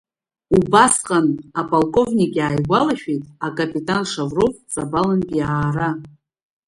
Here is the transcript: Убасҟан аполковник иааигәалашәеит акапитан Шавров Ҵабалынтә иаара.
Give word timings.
Убасҟан 0.57 1.25
аполковник 1.61 2.31
иааигәалашәеит 2.37 3.23
акапитан 3.45 4.01
Шавров 4.11 4.55
Ҵабалынтә 4.71 5.33
иаара. 5.39 5.89